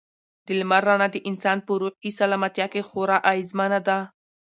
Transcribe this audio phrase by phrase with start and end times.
[0.45, 3.97] د لمر رڼا د انسان په روحي سلامتیا کې خورا اغېزمنه ده.